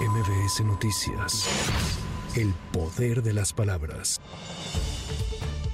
MBS 0.00 0.62
Noticias. 0.62 1.48
El 2.36 2.52
poder 2.70 3.22
de 3.22 3.32
las 3.32 3.54
palabras. 3.54 4.20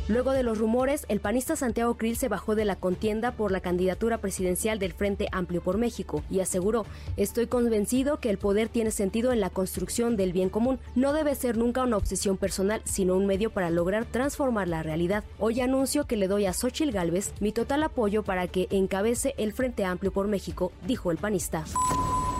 Luego 0.07 0.31
de 0.31 0.45
los 0.45 0.59
rumores, 0.59 1.07
el 1.09 1.19
panista 1.19 1.57
Santiago 1.57 1.97
Krill 1.97 2.17
se 2.17 2.29
bajó 2.29 2.55
de 2.55 2.65
la 2.65 2.77
contienda 2.77 3.33
por 3.33 3.51
la 3.51 3.59
candidatura 3.59 4.19
presidencial 4.19 4.79
del 4.79 4.93
Frente 4.93 5.27
Amplio 5.33 5.61
por 5.61 5.77
México 5.77 6.23
y 6.31 6.39
aseguró, 6.39 6.87
estoy 7.17 7.49
convencido 7.49 8.21
que 8.21 8.31
el 8.31 8.39
poder 8.39 8.69
tiene 8.69 8.93
sentido 8.93 9.33
en 9.33 9.41
la 9.41 9.51
construcción 9.51 10.17
del 10.17 10.33
bien 10.33 10.51
común. 10.51 10.79
No 10.95 11.13
debe 11.13 11.35
ser 11.35 11.57
nunca 11.57 11.83
una 11.83 11.97
obsesión 11.97 12.37
personal, 12.37 12.81
sino 12.85 13.17
un 13.17 13.27
medio 13.27 13.51
para 13.51 13.71
lograr 13.71 14.05
transformar 14.05 14.69
la 14.69 14.85
realidad. 14.85 15.25
Hoy 15.41 15.61
anuncio 15.61 16.07
que 16.07 16.17
le 16.17 16.29
doy 16.29 16.47
a 16.47 16.53
Xochil 16.53 16.93
Gálvez 16.93 17.33
mi 17.41 17.51
total 17.51 17.83
apoyo 17.83 18.23
para 18.23 18.47
que 18.47 18.69
encabece 18.71 19.35
el 19.37 19.53
Frente 19.53 19.85
Amplio 19.85 20.13
por 20.13 20.29
México, 20.29 20.71
dijo 20.87 21.11
el 21.11 21.17
panista. 21.17 21.65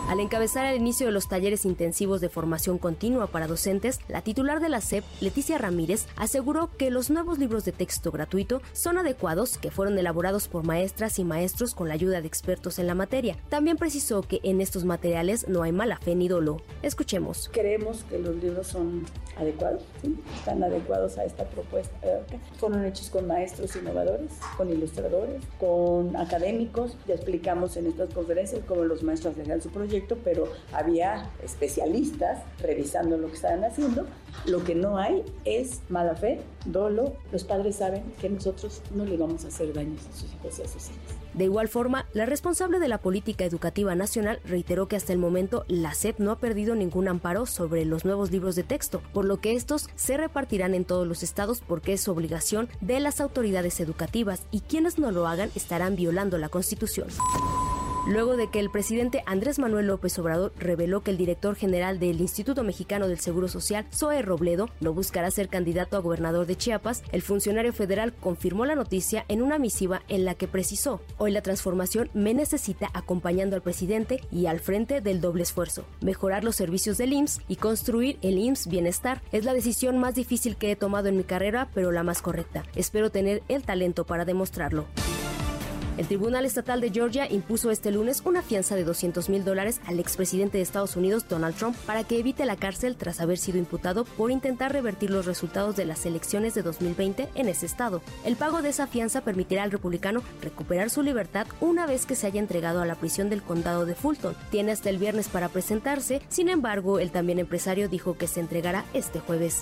Al 0.09 0.19
encabezar 0.19 0.65
el 0.65 0.79
inicio 0.79 1.07
de 1.07 1.13
los 1.13 1.29
talleres 1.29 1.63
intensivos 1.65 2.19
de 2.19 2.27
formación 2.27 2.77
continua 2.77 3.27
para 3.27 3.47
docentes, 3.47 3.99
la 4.09 4.21
titular 4.21 4.59
de 4.59 4.67
la 4.67 4.81
SEP, 4.81 5.03
Leticia 5.21 5.57
Ramírez, 5.57 6.07
aseguró 6.17 6.69
que 6.77 6.91
los 6.91 7.09
nuevos 7.09 7.39
libros 7.39 7.63
de 7.63 7.71
texto 7.71 8.11
gratuito 8.11 8.61
son 8.73 8.97
adecuados, 8.97 9.57
que 9.57 9.71
fueron 9.71 9.97
elaborados 9.97 10.49
por 10.49 10.65
maestras 10.65 11.19
y 11.19 11.23
maestros 11.23 11.73
con 11.73 11.87
la 11.87 11.93
ayuda 11.93 12.21
de 12.21 12.27
expertos 12.27 12.79
en 12.79 12.87
la 12.87 12.95
materia. 12.95 13.37
También 13.49 13.77
precisó 13.77 14.21
que 14.23 14.41
en 14.43 14.59
estos 14.59 14.83
materiales 14.83 15.47
no 15.47 15.63
hay 15.63 15.71
mala 15.71 15.97
fe 15.97 16.15
ni 16.15 16.27
dolo. 16.27 16.61
Escuchemos. 16.81 17.49
Creemos 17.53 18.03
que 18.03 18.19
los 18.19 18.35
libros 18.35 18.67
son 18.67 19.05
adecuados, 19.37 19.83
¿sí? 20.01 20.15
están 20.35 20.63
adecuados 20.63 21.17
a 21.17 21.23
esta 21.23 21.45
propuesta. 21.45 21.95
Fueron 22.57 22.85
hechos 22.85 23.09
con 23.09 23.25
maestros 23.25 23.75
innovadores, 23.77 24.31
con 24.57 24.69
ilustradores, 24.69 25.41
con 25.59 26.15
académicos. 26.17 26.97
Ya 27.07 27.15
explicamos 27.15 27.77
en 27.77 27.87
estas 27.87 28.13
conferencias 28.13 28.61
cómo 28.67 28.83
los 28.83 29.01
maestros 29.01 29.37
hacían 29.39 29.61
su 29.61 29.69
proyecto 29.93 30.17
pero 30.23 30.51
había 30.71 31.29
especialistas 31.43 32.41
revisando 32.59 33.17
lo 33.17 33.27
que 33.27 33.35
estaban 33.35 33.63
haciendo. 33.63 34.07
Lo 34.47 34.63
que 34.63 34.73
no 34.73 34.97
hay 34.97 35.23
es 35.45 35.81
mala 35.89 36.15
fe, 36.15 36.41
dolo. 36.65 37.13
Los 37.31 37.43
padres 37.43 37.75
saben 37.75 38.03
que 38.19 38.29
nosotros 38.29 38.81
no 38.95 39.05
le 39.05 39.15
vamos 39.17 39.45
a 39.45 39.49
hacer 39.49 39.71
daños 39.71 40.01
a 40.07 40.13
sus 40.13 40.33
hijos 40.33 40.59
y 40.59 40.61
a 40.63 40.67
sus 40.67 40.89
hijas. 40.89 41.15
De 41.35 41.45
igual 41.45 41.67
forma, 41.67 42.07
la 42.13 42.25
responsable 42.25 42.79
de 42.79 42.87
la 42.87 42.99
política 42.99 43.45
educativa 43.45 43.93
nacional 43.95 44.39
reiteró 44.45 44.87
que 44.87 44.95
hasta 44.95 45.13
el 45.13 45.19
momento 45.19 45.65
la 45.67 45.93
SEP 45.93 46.19
no 46.19 46.31
ha 46.31 46.39
perdido 46.39 46.75
ningún 46.75 47.07
amparo 47.07 47.45
sobre 47.45 47.85
los 47.85 48.05
nuevos 48.05 48.31
libros 48.31 48.55
de 48.55 48.63
texto, 48.63 49.01
por 49.13 49.25
lo 49.25 49.37
que 49.39 49.53
estos 49.53 49.89
se 49.95 50.17
repartirán 50.17 50.73
en 50.73 50.85
todos 50.85 51.07
los 51.07 51.23
estados 51.23 51.61
porque 51.67 51.93
es 51.93 52.07
obligación 52.07 52.69
de 52.81 52.99
las 52.99 53.21
autoridades 53.21 53.79
educativas 53.79 54.43
y 54.51 54.61
quienes 54.61 54.97
no 54.97 55.11
lo 55.11 55.27
hagan 55.27 55.51
estarán 55.55 55.95
violando 55.95 56.37
la 56.37 56.49
Constitución 56.49 57.07
luego 58.07 58.37
de 58.37 58.47
que 58.47 58.59
el 58.59 58.69
presidente 58.69 59.23
Andrés 59.25 59.59
Manuel 59.59 59.87
López 59.87 60.17
Obrador 60.19 60.53
reveló 60.57 61.01
que 61.01 61.11
el 61.11 61.17
director 61.17 61.55
general 61.55 61.99
del 61.99 62.21
Instituto 62.21 62.63
Mexicano 62.63 63.07
del 63.07 63.19
Seguro 63.19 63.47
Social, 63.47 63.85
Zoe 63.93 64.21
Robledo, 64.21 64.69
no 64.81 64.93
buscará 64.93 65.31
ser 65.31 65.49
candidato 65.49 65.97
a 65.97 66.01
gobernador 66.01 66.45
de 66.45 66.55
Chiapas, 66.55 67.03
el 67.11 67.21
funcionario 67.21 67.73
federal 67.73 68.13
confirmó 68.13 68.65
la 68.65 68.75
noticia 68.75 69.25
en 69.27 69.41
una 69.41 69.57
misiva 69.57 70.01
en 70.07 70.25
la 70.25 70.35
que 70.35 70.47
precisó, 70.47 71.01
hoy 71.17 71.31
la 71.31 71.41
transformación 71.41 72.09
me 72.13 72.33
necesita 72.33 72.89
acompañando 72.93 73.55
al 73.55 73.61
presidente 73.61 74.21
y 74.31 74.47
al 74.47 74.59
frente 74.59 75.01
del 75.01 75.21
doble 75.21 75.43
esfuerzo, 75.43 75.85
mejorar 76.01 76.43
los 76.43 76.55
servicios 76.55 76.97
del 76.97 77.13
IMSS 77.13 77.41
y 77.47 77.55
construir 77.57 78.17
el 78.21 78.37
IMSS 78.37 78.67
Bienestar. 78.67 79.21
Es 79.31 79.45
la 79.45 79.53
decisión 79.53 79.97
más 79.97 80.15
difícil 80.15 80.55
que 80.55 80.71
he 80.71 80.75
tomado 80.75 81.07
en 81.07 81.17
mi 81.17 81.23
carrera, 81.23 81.69
pero 81.73 81.91
la 81.91 82.03
más 82.03 82.21
correcta. 82.21 82.63
Espero 82.75 83.11
tener 83.11 83.43
el 83.47 83.63
talento 83.63 84.05
para 84.05 84.25
demostrarlo. 84.25 84.85
El 85.95 86.07
Tribunal 86.07 86.45
Estatal 86.45 86.81
de 86.81 86.89
Georgia 86.89 87.31
impuso 87.31 87.69
este 87.69 87.91
lunes 87.91 88.23
una 88.25 88.41
fianza 88.41 88.75
de 88.75 88.83
200 88.83 89.29
mil 89.29 89.45
dólares 89.45 89.79
al 89.85 89.99
expresidente 89.99 90.57
de 90.57 90.63
Estados 90.63 90.95
Unidos, 90.95 91.27
Donald 91.29 91.55
Trump, 91.55 91.75
para 91.85 92.03
que 92.03 92.17
evite 92.17 92.45
la 92.45 92.55
cárcel 92.55 92.95
tras 92.95 93.21
haber 93.21 93.37
sido 93.37 93.59
imputado 93.59 94.03
por 94.03 94.31
intentar 94.31 94.73
revertir 94.73 95.11
los 95.11 95.27
resultados 95.27 95.75
de 95.75 95.85
las 95.85 96.07
elecciones 96.07 96.55
de 96.55 96.63
2020 96.63 97.29
en 97.35 97.47
ese 97.47 97.67
estado. 97.67 98.01
El 98.25 98.37
pago 98.37 98.63
de 98.63 98.69
esa 98.69 98.87
fianza 98.87 99.21
permitirá 99.21 99.61
al 99.61 99.71
republicano 99.71 100.23
recuperar 100.41 100.89
su 100.89 101.03
libertad 101.03 101.45
una 101.61 101.85
vez 101.85 102.07
que 102.07 102.15
se 102.15 102.25
haya 102.25 102.39
entregado 102.39 102.81
a 102.81 102.87
la 102.87 102.95
prisión 102.95 103.29
del 103.29 103.43
condado 103.43 103.85
de 103.85 103.93
Fulton. 103.93 104.35
Tiene 104.49 104.71
hasta 104.71 104.89
el 104.89 104.97
viernes 104.97 105.29
para 105.29 105.49
presentarse, 105.49 106.23
sin 106.27 106.49
embargo, 106.49 106.97
el 106.97 107.11
también 107.11 107.37
empresario 107.37 107.87
dijo 107.87 108.17
que 108.17 108.27
se 108.27 108.39
entregará 108.39 108.83
este 108.95 109.19
jueves. 109.19 109.61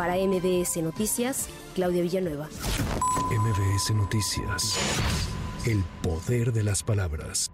Para 0.00 0.14
MBS 0.16 0.82
Noticias, 0.82 1.46
Claudia 1.74 2.00
Villanueva. 2.00 2.48
MBS 3.30 3.94
Noticias. 3.94 4.78
El 5.66 5.84
poder 6.00 6.54
de 6.54 6.62
las 6.64 6.82
palabras. 6.82 7.50